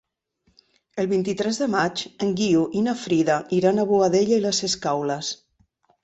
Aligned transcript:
El 1.01 1.09
vint-i-tres 1.09 1.59
de 1.63 1.67
maig 1.73 2.01
en 2.27 2.31
Guiu 2.39 2.63
i 2.79 2.81
na 2.85 2.95
Frida 3.01 3.35
iran 3.57 3.81
a 3.83 3.85
Boadella 3.91 4.39
i 4.41 4.43
les 4.47 4.63
Escaules. 4.69 5.31